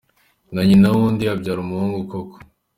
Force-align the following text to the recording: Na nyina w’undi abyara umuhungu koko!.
Na 0.53 0.61
nyina 0.67 0.87
w’undi 0.93 1.23
abyara 1.33 1.59
umuhungu 1.63 1.97
koko!. 2.11 2.37